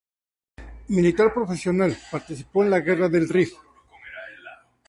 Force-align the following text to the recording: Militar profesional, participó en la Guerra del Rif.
Militar 0.87 1.31
profesional, 1.31 1.95
participó 2.09 2.63
en 2.63 2.71
la 2.71 2.79
Guerra 2.79 3.07
del 3.07 3.29
Rif. 3.29 3.53